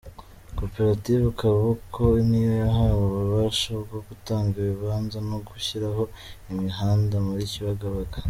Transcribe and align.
Koperative 0.57 1.25
Goboka 1.39 2.03
niyo 2.27 2.51
yahawe 2.63 3.01
ububasha 3.09 3.69
bwo 3.83 3.99
gutanga 4.07 4.53
ibibanza 4.63 5.17
no 5.29 5.37
gushyiraho 5.47 6.03
imihanda 6.51 7.15
muri 7.27 7.43
Kibagabaga. 7.51 8.17